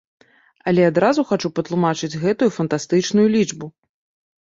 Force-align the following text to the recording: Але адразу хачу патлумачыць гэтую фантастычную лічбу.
Але 0.71 0.85
адразу 0.91 1.27
хачу 1.33 1.53
патлумачыць 1.61 2.11
гэтую 2.25 2.51
фантастычную 2.59 3.27
лічбу. 3.39 3.75